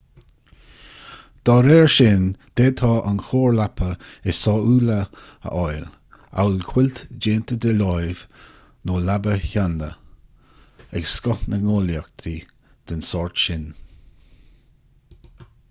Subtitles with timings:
[1.47, 2.23] dá réir sin
[2.59, 3.89] d'fhéadfá an chóir leapa
[4.31, 5.03] is sóúla a
[5.51, 8.23] fháil amhail cuilt déanta de láimh
[8.91, 9.89] nó leaba sheanda
[11.01, 12.33] ag scoth na ngnólachtaí
[12.93, 13.69] den sórt sin